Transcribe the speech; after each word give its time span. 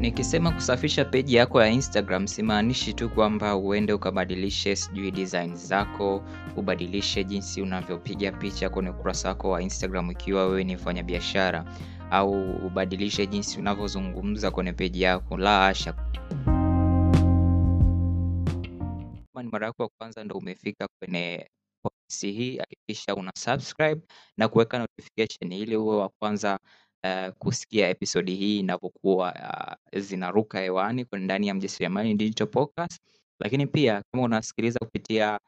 Nikisema 0.00 0.52
kusafisha 0.52 1.04
peji 1.04 1.34
yako 1.34 1.62
ya 1.62 1.68
Instagram 1.68 2.26
simaanishi 2.26 2.94
tu 2.94 3.10
kwamba 3.10 3.56
uende 3.56 3.92
ukabadilishe 3.92 4.76
sijui 4.76 5.10
design 5.10 5.56
zako, 5.56 6.22
ubadilishe 6.56 7.24
jinsi 7.24 7.62
unavyopiga 7.62 8.32
picha 8.32 8.70
kwenye 8.70 8.90
ukurasa 8.90 9.28
wako 9.28 9.50
wa 9.50 9.62
Instagram 9.62 10.10
ikiwa 10.10 10.46
wewe 10.46 10.64
ni 10.64 10.74
mfanyabiashara 10.76 11.64
au 12.10 12.50
ubadilishe 12.66 13.26
jinsi 13.26 13.58
unavyozungumza 13.60 14.50
kwenye 14.50 14.72
peji 14.72 15.02
yako. 15.02 15.36
La 15.36 15.60
hasha. 15.60 15.94
Ni 19.42 19.48
mara 19.52 19.66
yako 19.66 19.82
ya 19.82 19.88
kwanza 19.98 20.24
ndo 20.24 20.34
umefika 20.36 20.88
kwenye 20.98 21.48
podcast 21.82 22.20
hii, 22.22 22.56
hakikisha 22.58 23.14
una 23.14 23.32
subscribe 23.38 24.00
na 24.36 24.48
kuweka 24.48 24.78
notification 24.78 25.52
ili 25.52 25.76
uwe 25.76 25.96
wa 25.96 26.08
kwanza 26.08 26.58
uh, 27.04 27.28
kusikia 27.38 27.88
episodi 27.88 28.34
hii 28.34 28.58
inapokuwa 28.58 29.34
uh, 29.94 30.00
zinaruka 30.00 30.60
hewani 30.60 31.06
ndani 31.12 31.48
ya 31.48 31.54
Mjasiriamali 31.54 32.14
Digital 32.14 32.46
Podcast. 32.46 33.00
Lakini 33.40 33.66
pia 33.66 34.02
kama 34.12 34.24
unasikiliza 34.24 34.78
kupitia 34.78 35.38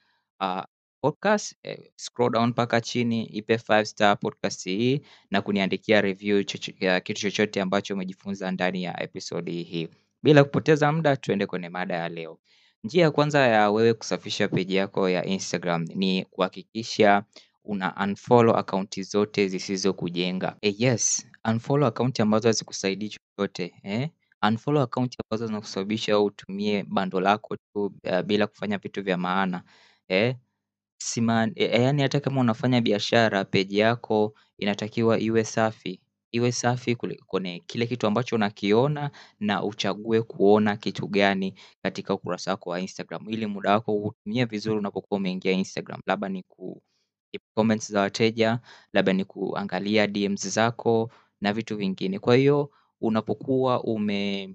uh, 0.41 0.62
podcast 1.01 1.55
eh, 1.62 1.79
scroll 1.96 2.33
down 2.33 2.48
mpaka 2.48 2.80
chini, 2.80 3.24
ipe 3.24 3.59
five 3.59 3.84
star 3.84 4.19
podcast 4.19 4.65
hii 4.65 5.01
na 5.30 5.43
kuniandikia 5.43 6.01
review 6.01 6.43
chocho, 6.43 6.73
ya 6.80 7.01
kitu 7.01 7.20
chochote 7.20 7.60
ambacho 7.60 7.95
umejifunza 7.95 8.51
ndani 8.51 8.82
ya 8.84 9.02
episodi 9.02 9.62
hii. 9.62 9.88
Bila 10.23 10.45
kupoteza 10.45 10.93
muda, 10.93 11.16
tuende 11.16 11.46
kwenye 11.46 11.69
mada 11.69 11.95
ya 11.96 12.09
leo. 12.09 12.38
Njia 12.84 13.02
ya 13.02 13.10
kwanza 13.10 13.38
ya 13.46 13.71
wewe 13.71 13.95
kusafisha 13.95 14.48
peji 14.48 14.74
yako 14.77 15.09
ya 15.09 15.24
Instagram 15.24 15.84
ni 15.95 16.24
kuhakikisha 16.24 17.24
una 17.65 17.95
unfollow 18.05 18.57
akaunti 18.57 19.02
zote 19.02 19.48
zisizokujenga. 19.48 20.57
Eh, 20.60 20.80
yes, 20.80 21.27
unfollow 21.51 21.88
akaunti 21.88 22.23
ambazo 22.23 22.48
hazikusaidii 22.48 23.09
chochote 23.09 23.74
eh? 23.82 24.10
Unfollow 24.48 24.82
akaunti 24.82 25.18
ambazo 25.24 25.46
zinakusababisha 25.46 26.21
utumie 26.21 26.82
bando 26.84 27.21
lako 27.21 27.57
tu 27.57 27.84
uh, 28.04 28.21
bila 28.21 28.46
kufanya 28.46 28.79
vitu 28.79 29.02
vya 29.02 29.16
maana 29.18 29.62
eh? 30.09 30.37
Sima, 31.02 31.51
eh, 31.54 31.80
yaani 31.82 32.02
hata 32.02 32.21
kama 32.21 32.40
unafanya 32.40 32.80
biashara 32.80 33.45
peji 33.45 33.79
yako 33.79 34.34
inatakiwa 34.59 35.18
iwe 35.21 35.45
safi 35.45 36.01
iwe 36.32 36.52
safi 36.52 36.96
kwenye 37.26 37.60
kile 37.66 37.87
kitu 37.87 38.06
ambacho 38.06 38.37
unakiona 38.37 39.10
na 39.40 39.65
uchague 39.65 40.23
kuona 40.23 40.77
kitu 40.77 41.09
gani 41.09 41.54
katika 41.82 42.15
ukurasa 42.15 42.51
wako 42.51 42.71
wa 42.71 42.80
Instagram 42.80 43.30
ili 43.30 43.46
muda 43.46 43.71
wako 43.73 43.95
utumie 44.02 44.45
vizuri 44.45 44.79
unapokuwa 44.79 45.18
umeingia 45.21 45.52
Instagram, 45.52 46.01
labda 46.06 46.29
ni 46.29 46.43
ku 46.43 46.82
comments 47.54 47.93
za 47.93 48.01
wateja, 48.01 48.60
labda 48.93 49.12
ni 49.12 49.24
kuangalia 49.24 50.06
DMs 50.06 50.49
zako 50.49 51.10
na 51.43 51.54
vitu 51.54 51.79
vingine. 51.79 52.21
Kwa 52.21 52.37
hiyo 52.37 52.73
unapokuwa 53.02 53.85
ume 53.85 54.54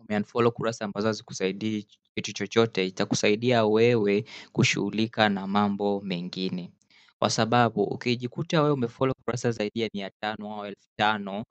umeunfollow 0.00 0.52
kurasa 0.52 0.86
ambazo 0.86 1.08
hazikusaidii 1.08 1.86
kitu 2.16 2.32
chochote, 2.34 2.86
itakusaidia 2.86 3.66
wewe 3.66 4.24
kushughulika 4.52 5.30
na 5.30 5.48
mambo 5.48 6.02
mengine, 6.02 6.72
kwa 7.20 7.30
sababu 7.30 7.84
ukijikuta 7.84 8.62
wewe 8.62 8.74
umefollow 8.74 9.14
kurasa 9.24 9.52
zaidi 9.52 9.80
ya 9.82 9.90
mia 9.94 10.10
tano 10.20 10.54
au 10.56 10.66
elfu 10.66 10.88
tano 10.96 11.44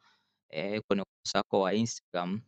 eh, 0.49 0.81
kwenye 0.87 1.03
ukurasa 1.03 1.39
wako 1.39 1.61
wa 1.61 1.75
Instagram 1.75 2.41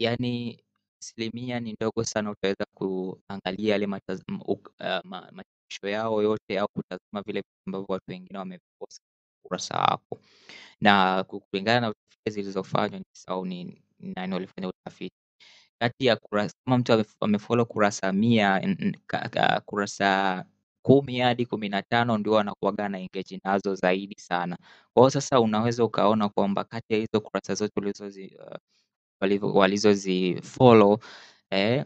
yani 0.00 0.64
asilimia 1.02 1.60
ni 1.60 1.72
ndogo 1.72 2.04
sana 2.04 2.30
utaweza 2.32 2.66
kuangalia 2.74 3.72
yale 3.72 3.86
mataz- 3.86 4.22
m- 4.28 4.42
uh, 4.46 4.58
ma- 5.04 5.32
yao 5.84 6.22
yote 6.22 6.58
au 6.60 6.68
kutazama 6.68 7.22
vile 7.26 7.40
vitu 7.40 7.50
ambavyo 7.66 7.86
watu 7.88 8.04
wengine 8.08 8.38
wamepost 8.38 9.02
kurasa 9.42 9.78
wako 9.78 10.18
na 10.80 11.24
kulingana 11.24 11.80
na 11.80 11.88
utafiti 11.90 12.30
zilizofanywa 12.30 13.00
au 13.26 13.46
ni 13.46 13.64
ni 14.00 14.12
nani 14.16 14.34
walifanya 14.34 14.68
utafiti. 14.68 15.14
Kati 15.80 16.06
ya 16.06 16.16
kurasa 16.16 16.54
kama 16.64 16.78
mtu 16.78 16.92
amef- 16.92 17.16
amefollow 17.20 17.66
kurasa 17.66 18.12
mia 18.12 18.76
kurasa 19.64 20.44
kumi 20.82 21.18
hadi 21.20 21.46
kumi 21.46 21.68
na 21.68 21.82
tano 21.82 22.18
ndio 22.18 22.38
anakuwaga 22.38 22.88
na 22.88 22.98
engage 22.98 23.40
nazo 23.44 23.74
zaidi 23.74 24.14
sana. 24.20 24.56
Kwa 24.94 25.02
hiyo 25.02 25.10
sasa 25.10 25.40
unaweza 25.40 25.84
ukaona 25.84 26.28
kwamba 26.28 26.64
kati 26.64 26.92
ya 26.94 26.98
hizo 26.98 27.20
kurasa 27.20 27.54
zote 27.54 27.72
ulizozi 27.80 28.36
uh, 28.40 29.56
walizozifollow 29.56 30.98
eh, 31.50 31.84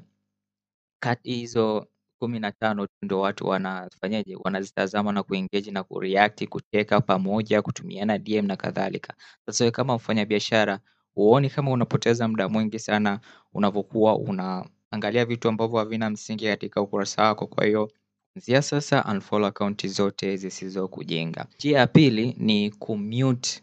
kati 1.03 1.35
hizo 1.35 1.87
kumi 2.23 2.39
na 2.41 2.53
tano 2.53 2.87
ndo 3.03 3.21
watu 3.21 3.47
wanafanyaje 3.47 4.37
wanazitazama 4.45 5.13
na 5.13 5.23
kuengage 5.23 5.71
na 5.71 5.83
kureact 5.83 6.45
kucheka 6.49 7.01
pamoja 7.01 7.63
kutumiana 7.63 8.19
DM 8.19 8.47
na 8.47 8.57
kadhalika. 8.57 9.15
Sasa 9.47 9.65
wewe 9.65 9.71
kama 9.73 9.95
mfanyabiashara 9.97 10.79
huoni 11.15 11.51
kama 11.51 11.71
unapoteza 11.71 12.29
muda 12.29 12.49
mwingi 12.49 12.79
sana 12.79 13.21
unavyokuwa 13.55 14.17
unaangalia 14.19 15.25
vitu 15.25 15.49
ambavyo 15.49 15.79
havina 15.79 16.11
msingi 16.11 16.45
katika 16.47 16.81
ukurasa 16.83 17.23
wako. 17.23 17.47
Kwa 17.47 17.65
hiyo 17.67 17.91
kuanzia 18.33 18.63
sasa 18.63 19.05
unfollow 19.05 19.49
akaunti 19.49 19.89
zote 19.89 20.37
zisizokujenga. 20.37 21.47
Njia 21.59 21.79
ya 21.79 21.87
pili 21.87 22.35
ni 22.39 22.71
kumute 22.71 23.63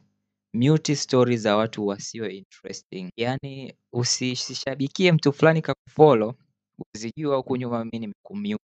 mute 0.54 0.96
story 0.96 1.38
za 1.38 1.56
watu 1.58 1.88
wasio 1.88 2.30
interesting. 2.30 3.10
Yaani 3.18 3.74
usishabikie 3.94 5.12
mtu 5.12 5.34
fulani 5.34 5.62
kakufollow 5.62 6.34
ukizijua 6.82 7.38
huku 7.38 7.58
nyuma 7.58 7.86
mimi 7.86 8.00
nimekumute. 8.00 8.64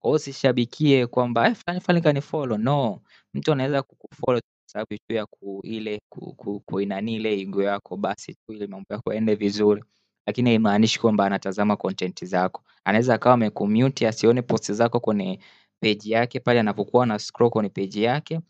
Kwa 0.00 0.10
hiyo 0.10 0.16
usishabikie 0.16 1.06
kwamba 1.06 1.48
eh, 1.48 1.54
fulani 1.56 1.80
fulani 1.80 2.02
kanifollow. 2.02 2.58
No, 2.58 3.02
mtu 3.34 3.52
anaweza 3.52 3.82
kukufollow 3.82 4.40
sababu 4.66 4.90
tu 5.08 5.14
ya 5.14 5.26
ku 5.26 5.60
ile 5.64 6.00
ku, 6.08 6.34
ku, 6.34 6.60
kuinani 6.60 7.14
ile 7.16 7.40
ego 7.40 7.62
yako 7.62 7.96
basi 7.96 8.34
tu 8.34 8.52
ili 8.52 8.66
mambo 8.66 8.86
yako 8.94 9.12
yaende 9.12 9.34
vizuri, 9.34 9.84
lakini 10.26 10.50
haimaanishi 10.50 11.00
kwamba 11.00 11.26
anatazama 11.26 11.76
content 11.76 12.24
zako. 12.24 12.62
Anaweza 12.84 13.14
akawa 13.14 13.34
amekumute 13.34 14.08
asione 14.08 14.42
post 14.42 14.72
zako 14.72 15.00
kwenye 15.00 15.40
page 15.80 16.10
yake 16.10 16.40
pale 16.40 16.60
anapokuwa 16.60 17.02
ana 17.04 17.18
scroll 17.18 17.50
kwenye 17.50 17.68
page 17.68 18.02
yake 18.02 18.40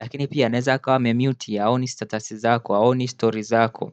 lakini 0.00 0.28
pia 0.28 0.46
anaweza 0.46 0.74
akawa 0.74 0.96
amemute 0.96 1.58
haoni 1.58 1.88
status 1.88 2.34
zako, 2.34 2.74
haoni 2.74 3.08
story 3.08 3.42
zako, 3.42 3.92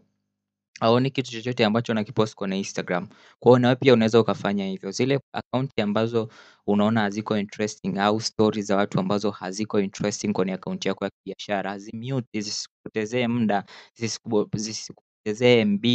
haoni 0.82 1.12
kitu 1.12 1.32
chochote 1.32 1.66
ambacho 1.66 1.92
unakipost 1.92 2.36
kwenye 2.36 2.58
Instagram. 2.58 3.08
Kwa 3.40 3.52
hiyo 3.52 3.60
nawe 3.60 3.76
pia 3.76 3.94
unaweza 3.94 4.20
ukafanya 4.20 4.66
hivyo. 4.68 4.92
Zile 4.92 5.20
akaunti 5.34 5.82
ambazo 5.82 6.30
unaona 6.68 7.02
haziko 7.02 7.38
interesting 7.38 7.98
au 8.00 8.22
stories 8.22 8.66
za 8.66 8.76
watu 8.78 9.00
ambazo 9.00 9.32
haziko 9.32 9.80
interesting 9.80 10.34
kwenye 10.34 10.54
akaunti 10.54 10.88
yako 10.88 11.06
ya 11.06 11.12
kibiashara, 11.12 11.78
zimute 11.80 12.42
zisikupotezee 12.42 13.28
muda, 13.28 13.64
zisikupotezee 13.96 15.66
MB. 15.66 15.86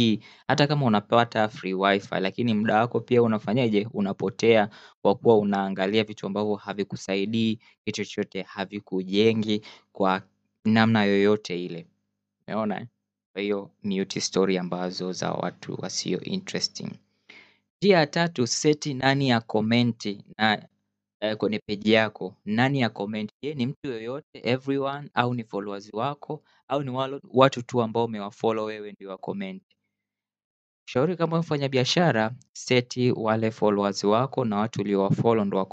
Hata 0.47 0.67
kama 0.67 0.85
unapata 0.85 1.49
free 1.49 1.73
wifi, 1.73 2.15
lakini 2.19 2.53
muda 2.53 2.75
wako 2.79 2.99
pia 2.99 3.23
unafanyaje? 3.23 3.87
Unapotea 3.93 4.69
kwa 5.01 5.15
kuwa 5.15 5.37
unaangalia 5.37 6.03
vitu 6.03 6.25
ambavyo 6.27 6.55
havikusaidii 6.55 7.55
kitu 7.85 8.05
chochote, 8.05 8.41
havikujengi 8.41 9.61
kwa 9.91 10.21
namna 10.65 11.03
yoyote 11.05 11.65
ile. 11.65 11.87
Umeona? 12.47 12.81
eh? 12.81 12.87
Hiyo 13.37 13.71
mute 13.83 14.21
story 14.21 14.57
ambazo 14.57 15.11
za 15.11 15.31
watu 15.31 15.77
wasio 15.81 16.21
interesting. 16.21 16.89
Njia 17.81 17.97
ya 17.97 18.07
tatu, 18.07 18.47
seti 18.47 18.93
nani 18.93 19.29
ya 19.29 19.41
komenti 19.41 20.23
na 20.37 20.67
eh, 21.19 21.37
kwenye 21.37 21.59
peji 21.59 21.91
yako. 21.91 22.35
Nani 22.45 22.79
ya 22.81 22.89
komenti? 22.89 23.33
Je, 23.43 23.53
ni 23.53 23.65
mtu 23.65 23.87
yoyote, 23.91 24.41
everyone 24.43 25.09
au 25.13 25.33
ni 25.33 25.43
followers 25.43 25.89
wako 25.93 26.43
au 26.67 26.83
ni 26.83 26.89
watu 27.33 27.61
tu 27.61 27.81
ambao 27.81 28.05
umewafollow 28.05 28.65
wewe 28.65 28.91
ndio 28.91 29.17
wa. 29.17 29.65
Shauri 30.89 31.15
kama 31.17 31.39
mfanya 31.39 31.69
biashara, 31.69 32.35
seti 32.53 33.11
wale 33.11 33.51
followers 33.51 34.03
wako 34.03 34.45
na 34.45 34.57
watu 34.57 34.81
uliowafollow 34.81 35.45
ndo 35.45 35.57
wa 35.57 35.65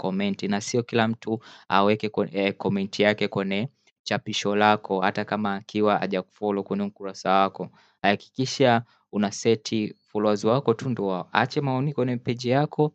na 0.47 0.61
sio 0.61 0.83
kila 0.83 1.07
mtu 1.07 1.39
aweke 1.69 2.09
komenti 2.57 3.01
eh, 3.03 3.07
yake 3.07 3.27
kwenye 3.27 3.69
chapisho 4.05 4.55
lako, 4.55 5.01
hata 5.01 5.25
kama 5.25 5.55
akiwa 5.55 5.97
hajakufollow 5.97 6.63
kwenye 6.63 6.83
ukurasa 6.83 7.31
wako. 7.31 7.69
Hakikisha 8.01 8.83
una 9.11 9.31
seti 9.31 9.93
followers 10.11 10.43
wako 10.43 10.73
tu 10.73 10.89
ndo 10.89 11.05
waache 11.07 11.61
maoni 11.61 11.93
kwenye 11.93 12.17
page 12.17 12.49
yako, 12.49 12.93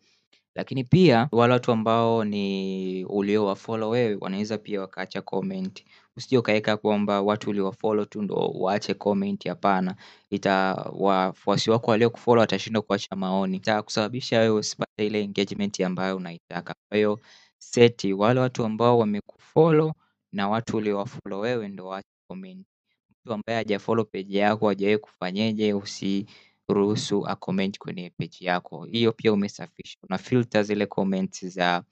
lakini 0.55 0.85
pia 0.85 1.29
wale 1.33 1.53
watu 1.53 1.73
ambao 1.73 2.25
ni 2.25 3.05
uliowafollow 3.05 3.91
wewe 3.91 4.19
wanaweza 4.21 4.59
pia 4.59 4.81
wakaacha 4.81 5.23
comment. 5.23 5.85
Usije 6.17 6.39
ukaweka 6.39 6.77
kwamba 6.77 7.21
watu 7.23 7.51
uliowafollow 7.51 8.05
tu 8.05 8.23
ndio 8.23 8.37
waache 8.37 8.95
comment, 8.95 9.49
hapana 9.49 9.95
ita 10.31 10.75
wafuasi 10.93 11.71
wako 11.71 11.91
waliokufollow 11.91 12.41
watashindwa 12.41 12.83
kuacha 12.83 13.17
maoni, 13.17 13.57
itakusababisha 13.57 14.39
wewe 14.41 14.59
usipate 14.59 15.07
ile 15.07 15.23
engagement 15.23 15.81
ambayo 15.81 16.17
unaitaka. 16.17 16.75
Kwa 16.89 16.97
hiyo 16.97 17.21
seti 17.59 18.13
wale 18.13 18.41
watu 18.41 18.65
ambao 18.65 18.99
wamekufollow 18.99 19.93
na 20.33 20.49
watu 20.49 20.77
uliowafollow 20.77 21.41
wewe 21.41 21.69
ndio 21.69 21.87
waache 21.87 22.09
comment. 22.29 22.67
Mtu 23.11 23.33
ambaye 23.33 23.59
hajafollow 23.59 24.05
page 24.05 24.39
yako 24.39 24.69
hajawahi 24.69 24.99
kufanyeje, 24.99 25.75
usiruhusu 25.75 27.27
acomment 27.27 27.79
kwenye 27.79 28.11
page 28.11 28.37
yako. 28.41 28.85
Hiyo 28.85 29.13
pia 29.13 29.33
umesafisha, 29.33 29.99
una 30.03 30.19
filter 30.19 30.65
zile 30.65 30.87
comments 30.87 31.47
za 31.47 31.83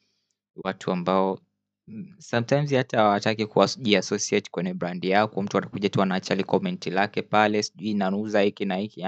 watu 0.64 0.92
ambao 0.92 1.38
sometimes 2.18 2.72
hata 2.72 2.98
hawataki 2.98 3.46
kujiassociate 3.46 4.50
kwenye 4.50 4.74
brand 4.74 5.04
yako. 5.04 5.42
Mtu 5.42 5.58
anakuja 5.58 5.88
tu 5.88 6.02
anaacha 6.02 6.34
li 6.34 6.44
comment 6.44 6.86
lake 6.86 7.22
pale, 7.22 7.62
sijui 7.62 7.94
nauza 7.94 8.40
hiki 8.40 8.64
na 8.64 8.76
hiki, 8.76 9.04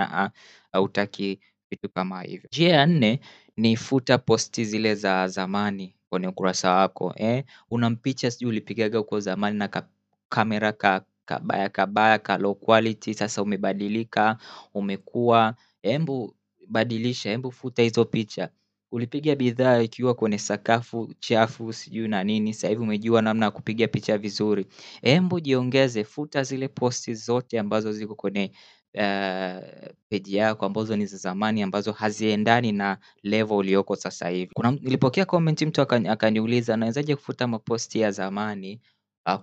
hautaki 0.72 1.40
vitu 1.70 1.88
kama 1.88 2.22
hivyo. 2.22 2.48
Njia 2.52 2.68
ya 2.76 2.86
nne 2.86 3.20
ni 3.60 3.76
futa 3.76 4.18
posti 4.18 4.64
zile 4.64 4.94
za 4.94 5.28
zamani 5.28 5.94
kwenye 6.08 6.26
ukurasa 6.28 6.70
wako. 6.74 7.12
Eh, 7.16 7.44
una 7.70 7.90
mpicha 7.90 8.30
sijui 8.30 8.48
ulipigaga 8.50 8.98
huko 8.98 9.20
zamani 9.20 9.58
na 9.58 9.82
kamera 10.28 10.72
ka 10.72 11.04
kabaya 11.24 11.68
kabaya 11.68 12.18
ka 12.18 12.38
low 12.38 12.54
quality, 12.54 13.14
sasa 13.14 13.42
umebadilika, 13.42 14.36
umekuwa, 14.74 15.54
embu 15.82 16.34
badilisha, 16.68 17.30
embu 17.30 17.52
futa 17.52 17.82
hizo 17.82 18.04
picha. 18.04 18.48
Ulipiga 18.92 19.36
bidhaa 19.36 19.78
ikiwa 19.82 20.14
kwenye 20.14 20.38
sakafu 20.38 21.14
chafu 21.18 21.72
sijui 21.72 22.08
na 22.08 22.24
nini, 22.24 22.54
sasa 22.54 22.68
hivi 22.68 22.82
umejua 22.82 23.22
namna 23.22 23.46
ya 23.46 23.50
kupiga 23.50 23.88
picha 23.88 24.18
vizuri. 24.18 24.66
Embu 25.02 25.40
jiongeze, 25.40 26.04
futa 26.04 26.42
zile 26.42 26.68
posti 26.68 27.14
zote 27.14 27.58
ambazo 27.58 27.92
ziko 27.92 28.14
kwenye 28.14 28.52
peji 30.08 30.36
yako 30.36 30.66
ambazo 30.66 30.96
ni 30.96 31.06
za 31.06 31.16
zamani 31.16 31.62
ambazo 31.62 31.92
haziendani 31.92 32.72
na 32.72 32.98
level 33.22 33.56
ulioko 33.56 33.96
sasa 33.96 34.28
hivi. 34.28 34.50
Kuna 34.54 34.70
nilipokea 34.70 35.24
comment 35.24 35.62
mtu 35.62 35.80
akaniuliza 35.82 36.76
nawezaje 36.76 37.16
kufuta 37.16 37.46
maposti 37.46 38.00
ya 38.00 38.10
zamani 38.10 38.80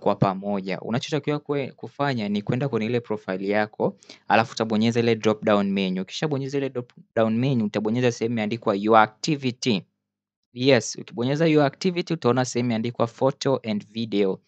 kwa 0.00 0.14
pamoja. 0.14 0.80
Unachotakiwa 0.80 1.38
kufanya 1.76 2.28
ni 2.28 2.42
kuenda 2.42 2.68
kwenye 2.68 2.86
ile 2.86 3.00
profile 3.00 3.48
yako, 3.48 3.96
alafu 4.28 4.52
utabonyeza 4.52 5.00
ile 5.00 5.14
drop 5.16 5.44
down 5.44 5.70
menu. 5.72 6.02
Ukishabonyeza 6.02 6.58
ile 6.58 6.68
drop 6.70 6.92
down 7.16 7.34
menu, 7.38 7.64
utabonyeza 7.64 8.12
sehemu 8.12 8.32
imeandikwa 8.32 8.74
your 8.76 8.98
activity. 8.98 9.82
Yes, 10.52 10.96
ukibonyeza 10.96 11.46
your 11.46 11.64
activity 11.64 12.12
utaona 12.14 12.44
sehemu 12.44 12.66
imeandikwa 12.66 13.06
photo 13.06 13.60
and 13.68 13.86
video. 13.92 14.40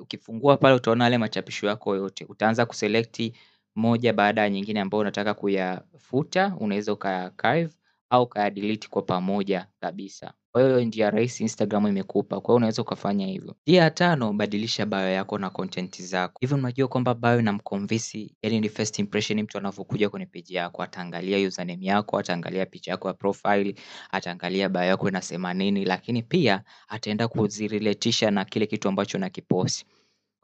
Ukifungua 0.00 0.56
pale 0.56 0.74
utaona 0.74 1.04
yale 1.04 1.18
machapisho 1.18 1.66
yako 1.66 1.96
yote. 1.96 2.24
Utaanza 2.24 2.66
kuselect 2.66 3.32
moja 3.76 4.12
baada 4.12 4.40
ya 4.42 4.50
nyingine 4.50 4.80
ambayo 4.80 5.00
unataka 5.00 5.34
kuyafuta, 5.34 6.56
unaweza 6.60 6.92
ukaya-archive 6.92 7.74
au 8.10 8.22
ukaya-delete 8.22 8.88
kwa 8.88 9.02
pamoja 9.02 9.66
kabisa. 9.80 10.32
Kwa 10.52 10.62
hiyo 10.64 10.80
njia 10.84 11.10
rahisi 11.10 11.42
Instagram 11.42 11.86
imekupa, 11.86 12.40
kwa 12.40 12.52
hiyo 12.52 12.56
unaweza 12.56 12.82
ukafanya 12.82 13.26
hivyo. 13.26 13.54
Njia 13.66 13.82
ya 13.82 13.90
tano, 13.90 14.32
badilisha 14.32 14.86
bio 14.86 14.98
yako 15.10 15.38
na 15.38 15.50
content 15.50 16.02
zako. 16.02 16.38
Hivyo 16.40 16.56
unajua 16.56 16.88
kwamba 16.88 17.14
bio 17.14 17.38
inamconvince, 17.40 18.30
yani 18.42 18.60
ni 18.60 18.68
first 18.68 18.98
impression 18.98 19.42
mtu 19.42 19.58
anavyokuja 19.58 20.10
kwenye 20.10 20.26
page 20.26 20.54
yako, 20.54 20.82
ataangalia 20.82 21.48
username 21.48 21.86
yako, 21.86 22.18
ataangalia 22.18 22.66
picha 22.66 22.90
yako 22.90 23.08
ya 23.08 23.14
profile, 23.14 23.74
ataangalia 24.10 24.68
bio 24.68 24.82
yako 24.82 25.08
inasema 25.08 25.54
nini, 25.54 25.84
lakini 25.84 26.22
pia 26.22 26.62
ataenda 26.88 27.28
kuzirelatisha 27.28 28.30
na 28.30 28.44
kile 28.44 28.66
kitu 28.66 28.88
ambacho 28.88 29.18
unakipost. 29.18 29.86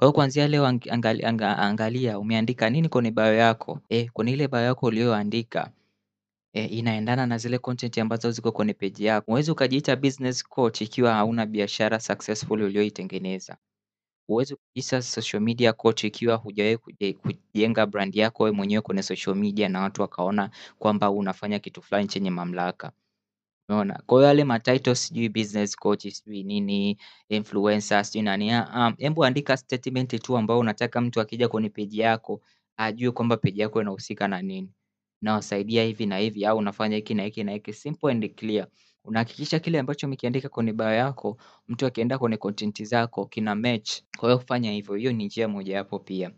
Kwa 0.02 0.06
hiyo 0.06 0.12
kuanzia 0.12 0.48
leo 0.48 0.66
angalia 1.40 2.18
umeandika 2.18 2.70
nini 2.70 2.88
kwenye 2.88 3.10
bio 3.10 3.34
yako. 3.34 3.80
Kwenye 4.12 4.32
ile 4.32 4.48
bio 4.48 4.60
yako 4.60 4.86
uliyoandika 4.86 5.70
inaendana 6.52 7.26
na 7.26 7.38
zile 7.38 7.58
content 7.58 7.98
ambazo 7.98 8.30
ziko 8.30 8.52
kwenye 8.52 8.74
page 8.74 9.04
yako. 9.04 9.26
Huwezi 9.26 9.50
ukajiita 9.50 9.96
business 9.96 10.44
coach 10.48 10.80
ikiwa 10.80 11.14
hauna 11.14 11.46
biashara 11.46 12.00
successful 12.00 12.62
uliyoitengeneza. 12.62 13.56
Huwezi 14.26 14.56
kujiita 14.56 15.02
social 15.02 15.42
media 15.42 15.72
coach 15.72 16.04
ikiwa 16.04 16.36
hujawahi 16.36 16.76
kujenga 17.22 17.86
brand 17.86 18.14
yako 18.16 18.42
wewe 18.42 18.56
mwenyewe 18.56 18.82
kwenye 18.82 19.02
social 19.02 19.36
media 19.36 19.68
na 19.68 19.80
watu 19.80 20.02
wakaona 20.02 20.50
kwamba 20.78 21.10
unafanya 21.10 21.58
kitu 21.58 21.82
fulani 21.82 22.08
chenye 22.08 22.30
mamlaka. 22.30 22.92
Unaona? 23.68 24.02
Kwa 24.06 24.18
hiyo 24.18 24.28
yale 24.28 24.44
matitle 24.44 24.94
sijui 24.94 25.28
business 25.28 25.76
coach, 25.76 26.06
sijui 26.08 26.42
nini, 26.42 26.98
influencer, 27.28 28.04
sijui 28.04 28.22
nani, 28.22 28.50
hebu 28.98 29.24
andika 29.24 29.56
statement 29.56 30.22
tu 30.22 30.36
ambayo 30.36 30.60
unataka 30.60 31.00
mtu 31.00 31.20
akija 31.20 31.48
kwenye 31.48 31.68
page 31.70 32.02
yako, 32.02 32.40
ajue 32.76 33.10
kwamba 33.10 33.36
page 33.36 33.62
yako 33.62 33.80
inahusika 33.82 34.28
na 34.28 34.42
nini. 34.42 34.70
Nawasaidia 35.22 35.84
hivi 35.84 36.06
na 36.06 36.18
hivi 36.18 36.46
au 36.46 36.58
unafanya 36.58 36.96
hiki 36.96 37.14
na 37.14 37.22
hiki 37.24 37.44
na 37.44 37.52
hiki, 37.52 37.72
simple 37.72 38.10
and 38.10 38.34
clear. 38.34 38.66
Unahakikisha 39.04 39.58
kile 39.58 39.78
ambacho 39.78 40.06
umekiandika 40.06 40.48
kwenye 40.48 40.72
bio 40.72 40.90
yako, 40.92 41.36
mtu 41.68 41.86
akienda 41.86 42.18
kwenye 42.18 42.36
content 42.36 42.82
zako 42.84 43.26
kina 43.26 43.54
match. 43.54 43.92
Kwa 44.18 44.28
hiyo 44.28 44.38
fanya 44.46 44.72
hivyo, 44.72 44.94
hiyo 44.94 45.12
ni 45.12 45.24
njia 45.24 45.48
mojawapo 45.48 45.98
pia. 45.98 46.30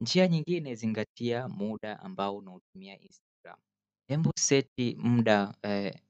Njia 0.00 0.28
nyingine 0.28 0.74
zingatia 0.74 1.48
muda 1.48 2.00
ambao 2.00 2.36
unautumia 2.36 3.00
Instagram. 3.00 3.58
Hebu 4.08 4.32
seti 4.36 4.96
muda 5.00 5.54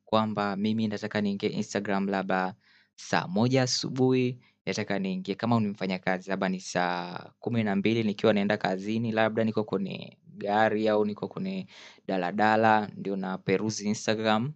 kwamba 0.08 0.56
mimi 0.56 0.88
nataka 0.88 1.20
niingie 1.20 1.48
Instagram 1.48 2.08
labda 2.08 2.54
saa 2.96 3.26
moja 3.28 3.62
asubuhi, 3.62 4.38
nataka 4.66 4.98
niingie 4.98 5.34
kama 5.34 5.60
ni 5.60 5.68
mfanyakazi 5.68 6.30
labda 6.30 6.48
ni 6.48 6.60
saa 6.60 7.30
kumi 7.38 7.64
na 7.64 7.76
mbili 7.76 8.02
nikiwa 8.04 8.32
naenda 8.32 8.56
kazini, 8.56 9.12
labda 9.12 9.44
niko 9.44 9.64
kwenye 9.64 10.16
gari 10.36 10.88
au 10.88 11.04
niko 11.04 11.28
kwenye 11.28 11.66
daladala, 12.06 12.88
ndio 12.96 13.16
naperuzi 13.16 13.88
Instagram. 13.88 14.52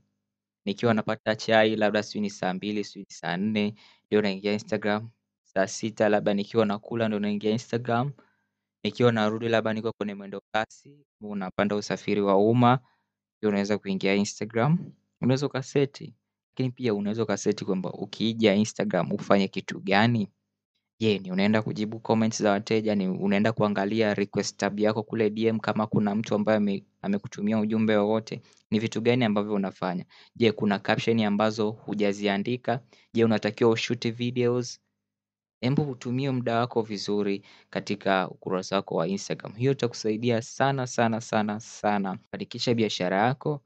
Nikiwa 0.64 0.94
napata 0.94 1.36
chai 1.36 1.76
labda 1.76 2.02
sijui 2.02 2.20
ni 2.20 2.30
saa 2.30 2.54
mbili, 2.54 2.84
sijui 2.84 3.04
ni 3.08 3.14
saa 3.14 3.36
nne, 3.36 3.74
ndio 4.06 4.22
naingia 4.22 4.52
Instagram. 4.52 5.08
Saa 5.44 5.66
sita 5.66 6.08
labda 6.08 6.34
nikiwa 6.34 6.66
nakula 6.66 7.08
ndio 7.08 7.20
naingia 7.20 7.50
Instagram. 7.50 8.12
Nikiwa 8.84 9.12
narudi 9.12 9.48
labda 9.48 9.72
niko 9.72 9.92
kwenye 9.92 10.14
mwendo 10.14 10.40
kasi, 10.52 11.06
unapanda 11.20 11.76
usafiri 11.76 12.20
wa 12.20 12.36
umma, 12.36 12.78
ndio 13.38 13.48
unaweza 13.50 13.78
kuingia 13.78 14.14
Instagram. 14.14 14.92
Unaweza 15.22 15.46
ukaseti, 15.46 16.14
lakini 16.50 16.70
pia 16.70 16.94
unaweza 16.94 17.22
ukaseti 17.22 17.64
kwamba 17.64 17.92
ukija 17.92 18.54
Instagram 18.54 19.12
ufanye 19.12 19.48
kitu 19.48 19.80
gani? 19.80 20.28
Je, 21.00 21.18
ni 21.18 21.32
unaenda 21.32 21.62
kujibu 21.62 22.00
comments 22.00 22.42
za 22.42 22.50
wateja, 22.50 22.94
ni 22.94 23.08
unaenda 23.08 23.52
kuangalia 23.52 24.14
request 24.14 24.56
tab 24.56 24.80
yako 24.80 25.02
kule 25.02 25.30
DM 25.30 25.58
kama 25.58 25.86
kuna 25.86 26.14
mtu 26.14 26.34
ambaye 26.34 26.84
amekutumia 27.02 27.58
ujumbe 27.58 27.96
wowote, 27.96 28.42
ni 28.70 28.78
vitu 28.78 29.00
gani 29.00 29.24
ambavyo 29.24 29.54
unafanya? 29.54 30.04
Je, 30.36 30.52
kuna 30.52 30.78
caption 30.78 31.20
ambazo 31.20 31.70
hujaziandika? 31.70 32.80
Je, 33.14 33.24
unatakiwa 33.24 33.70
ushuti 33.70 34.10
videos? 34.10 34.80
Embu 35.60 35.82
utumie 35.90 36.30
muda 36.30 36.58
wako 36.58 36.82
vizuri 36.82 37.44
katika 37.70 38.28
ukurasa 38.30 38.76
wako 38.76 38.94
wa 38.94 39.08
Instagram. 39.08 39.52
Hiyo 39.54 39.72
itakusaidia 39.72 40.42
sana 40.42 40.86
sana 40.86 41.20
sana 41.20 41.60
sana 41.60 42.16
kufanikisha 42.16 42.74
biashara 42.74 43.26
yako, 43.26 43.62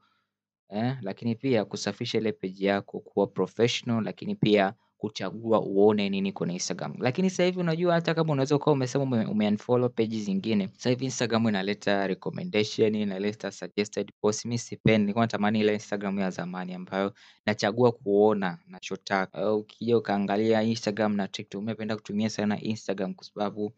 lakini 1.01 1.35
pia 1.35 1.65
kusafisha 1.65 2.17
ile 2.17 2.31
page 2.31 2.65
yako 2.65 2.99
kuwa 2.99 3.27
professional, 3.27 4.03
lakini 4.03 4.35
pia 4.35 4.73
kuchagua 4.97 5.61
uone 5.61 6.09
nini 6.09 6.31
kwenye 6.33 6.53
Instagram. 6.53 6.93
Lakini 6.99 7.29
sasa 7.29 7.43
hivi 7.43 7.59
unajua 7.59 7.93
hata 7.93 8.13
kama 8.13 8.33
unaweza 8.33 8.55
ukawa 8.55 8.73
umesema 8.73 9.03
umeunfollow 9.31 9.89
page 9.89 10.19
zingine, 10.19 10.67
sasa 10.67 10.89
hivi 10.89 11.05
Instagram 11.05 11.47
inaleta 11.47 12.07
recommendation, 12.07 12.95
inaleta 12.95 13.51
suggested 13.51 14.11
post. 14.21 14.45
Mimi 14.45 14.57
sipendi, 14.57 15.01
nilikuwa 15.01 15.23
natamani 15.25 15.59
ile 15.59 15.73
Instagram 15.73 16.19
ya 16.19 16.29
zamani 16.29 16.73
ambayo 16.73 17.13
nachagua 17.45 17.91
kuona 17.91 18.57
nachotaka. 18.67 19.53
Ukija 19.53 19.97
ukaangalia 19.97 20.63
Instagram 20.63 21.15
na 21.15 21.27
TikTok, 21.27 21.59
mimi 21.61 21.71
napenda 21.71 21.95
kutumia 21.95 22.29
sana 22.29 22.61
Instagram 22.61 23.13
kwa 23.13 23.25
sababu 23.25 23.73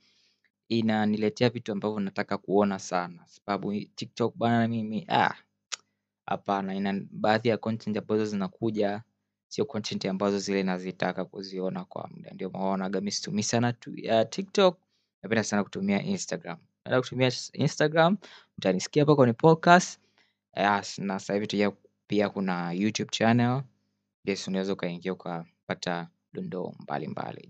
inaniletea 0.69 1.49
vitu 1.49 1.71
ambavyo 1.71 1.99
nataka 1.99 2.37
kuona 2.37 2.79
sana. 2.79 3.23
Sababu 3.27 3.73
TikTok 3.95 4.35
bana 4.37 4.67
mimi 4.67 5.05
hapana, 6.29 6.75
ina 6.75 7.01
baadhi 7.11 7.49
ya 7.49 7.57
content 7.57 7.97
ambazo 7.97 8.25
zinakuja 8.25 9.01
sio 9.47 9.65
content 9.65 10.05
ambazo 10.05 10.39
zile 10.39 10.63
nazitaka 10.63 11.25
kuziona 11.25 11.85
kwa 11.85 12.09
muda. 12.15 12.31
Ndio 12.31 12.49
maana 12.49 12.65
unaonaga 12.65 13.11
situmii 13.11 13.43
sana 13.43 13.73
TikTok, 14.29 14.77
napenda 15.23 15.43
sana 15.43 15.63
kutumia 15.63 16.03
Instagram. 16.03 16.57
Napenda 16.85 17.01
kutumia 17.01 17.31
Instagram, 17.53 18.17
utanisikia 18.57 19.01
hapa 19.03 19.15
kwenye 19.15 19.33
podcast. 19.33 19.99
Na 20.55 20.83
sasa 20.83 21.33
hivi 21.33 21.71
pia 22.07 22.29
kuna 22.29 22.71
YouTube 22.71 23.09
channel. 23.11 23.61
Yes, 24.25 24.47
unaweza 24.47 24.73
ukaingia 24.73 25.13
ukapata 25.13 26.07
dondoo 26.33 26.73
mbalimbali. 26.79 27.49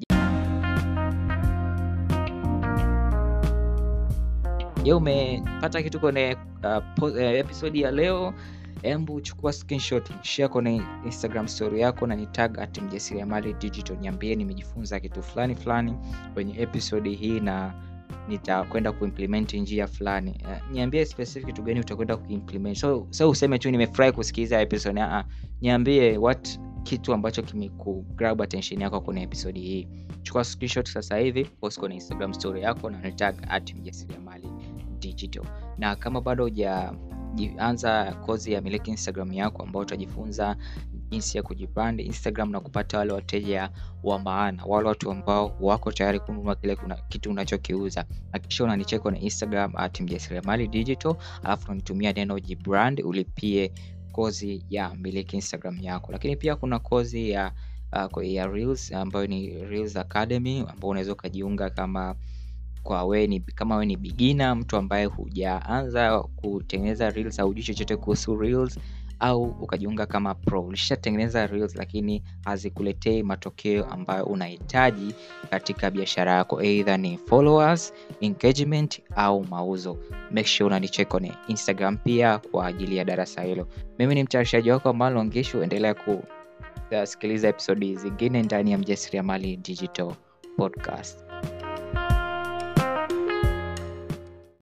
Je, 4.84 4.94
umepata 4.94 5.84
kitu 5.84 6.00
kwenye 6.00 6.38
episode 7.18 7.80
ya 7.80 7.92
leo? 7.92 8.34
Embu 8.84 9.22
chukua 9.22 9.54
screenshot, 9.54 10.12
share 10.22 10.48
kwenye 10.50 10.82
Instagram 11.06 11.48
story 11.48 11.82
yako 11.82 12.08
na 12.08 12.16
nitag 12.16 12.60
at 12.60 12.82
mjasiriamali 12.82 13.54
digital. 13.54 13.98
Niambie 13.98 14.36
nimejifunza 14.36 15.00
kitu 15.00 15.24
fulani 15.24 15.56
fulani 15.56 15.96
kwenye 16.34 16.62
episodi 16.62 17.16
hii 17.16 17.40
na 17.40 17.74
nitakwenda 18.28 18.92
kuimplement 18.92 19.54
njia 19.54 19.88
fulani. 19.88 20.42
Niambie 20.72 21.06
specific 21.06 21.46
kitu 21.46 21.62
gani 21.64 21.80
utakwenda 21.80 22.18
kuimplement. 22.18 22.78
So, 22.78 23.08
so 23.10 23.30
useme 23.30 23.60
tu 23.60 23.72
nimefurahi 23.72 24.12
kusikiliza 24.12 24.62
episode. 24.62 25.02
Niambie 25.62 26.18
what 26.18 26.60
kitu 26.84 27.14
ambacho 27.14 27.42
kimeku-grab 27.42 28.42
attention 28.42 28.82
yako 28.82 29.02
kwenye 29.02 29.22
episodi 29.22 29.60
hii. 29.62 29.88
Chukua 30.24 30.44
screenshot 30.44 30.90
sasa 30.90 31.18
hivi, 31.18 31.46
post 31.46 31.80
kwenye 31.80 31.96
Instagram 31.96 32.34
story 32.34 32.62
yako 32.62 32.90
na 32.90 33.02
nitag 33.02 33.36
at 33.50 33.74
mjasiriamali 33.76 34.48
digital. 35.00 35.44
Na 35.78 35.96
kama 35.96 36.22
bado 36.22 36.44
huja 36.44 36.94
anza 37.58 38.14
kozi 38.26 38.52
ya 38.54 38.62
miliki 38.62 38.92
Instagram 38.92 39.34
yako 39.34 39.64
ambao 39.64 39.82
utajifunza 39.82 40.56
jinsi 41.10 41.38
ya 41.38 41.44
kujibrand 41.44 42.00
Instagram 42.00 42.52
na 42.52 42.60
kupata 42.60 42.98
wale 42.98 43.14
wateja 43.14 43.70
wa 44.04 44.20
maana, 44.20 44.66
wale 44.66 44.88
watu 44.88 45.12
ambao 45.12 45.58
wako 45.62 45.92
tayari 45.92 46.20
kununua 46.20 46.56
kile 46.56 46.76
kuna, 46.76 46.96
kitu 46.96 47.30
unachokiuza. 47.30 48.06
Hakikisha 48.32 48.64
unanicheka 48.64 49.12
na 49.12 49.20
Instagram 49.20 49.72
at 49.76 50.02
mjasiriamali 50.02 50.68
digital, 50.68 51.16
alafu 51.44 51.66
unanitumia 51.66 52.14
neno 52.14 52.40
jibrand 52.40 53.02
ulipie 53.06 53.72
kozi 54.12 54.66
ya 54.70 54.96
miliki 54.96 55.36
Instagram 55.36 55.78
yako. 55.82 56.12
Lakini 56.12 56.36
pia 56.36 56.56
kuna 56.56 56.80
kozi 56.80 57.30
ya 57.30 57.52
uh, 58.16 58.26
ya 58.28 58.48
Reels 58.48 58.92
ambayo 58.94 59.28
ni 59.28 59.50
Reels 59.66 59.96
Academy 59.98 60.60
ambao 60.60 60.90
unaweza 60.90 61.14
ukajiunga 61.14 61.70
kama 61.70 62.16
kwa 62.84 63.04
we 63.04 63.28
ni 63.28 63.40
kama 63.40 63.76
we 63.76 63.86
ni 63.86 63.98
beginner, 63.98 64.56
mtu 64.56 64.78
ambaye 64.78 65.06
hujaanza 65.06 66.20
kutengeneza 66.22 67.10
reels 67.10 67.40
au 67.40 67.48
hujui 67.48 67.64
chochote 67.64 67.96
kuhusu 67.96 68.36
reels, 68.36 68.80
au 69.20 69.44
ukajiunga 69.44 70.06
kama 70.06 70.36
pro, 70.36 70.62
ulishatengeneza 70.62 71.48
reels 71.48 71.76
lakini 71.76 72.24
hazikuletei 72.46 73.24
matokeo 73.24 73.86
ambayo 73.86 74.26
unahitaji 74.26 75.16
katika 75.50 75.92
biashara 75.92 76.32
yako, 76.34 76.62
either 76.64 77.00
ni 77.00 77.18
followers, 77.18 77.94
engagement 78.22 79.02
au 79.16 79.44
mauzo. 79.44 79.98
Make 80.32 80.48
sure 80.48 80.68
unanicheck 80.68 81.08
kwenye 81.08 81.32
Instagram 81.48 81.98
pia 81.98 82.38
kwa 82.38 82.66
ajili 82.68 82.98
ya 82.98 83.06
darasa 83.06 83.42
hilo. 83.42 83.68
Mimi 84.00 84.16
ni 84.16 84.24
mtayarishaji 84.24 84.72
wako 84.72 84.94
Marlon 84.94 85.32
endelea 85.64 85.96
kusikiliza 86.90 87.48
episodi 87.48 87.96
zingine 87.96 88.42
ndani 88.44 88.72
ya 88.72 88.78
Mjasiriamali 88.78 89.58
Digital 89.58 90.14
Podcast. 90.58 91.29